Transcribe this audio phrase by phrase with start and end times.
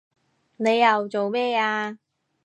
[0.57, 1.99] 你又做咩啊